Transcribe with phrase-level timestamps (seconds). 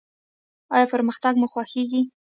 [0.75, 2.01] ایا پرمختګ مو خوښیږي؟